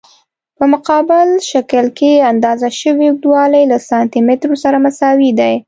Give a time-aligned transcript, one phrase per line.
[0.57, 5.53] په مقابل شکل کې اندازه شوی اوږدوالی له سانتي مترو سره مساوي دی.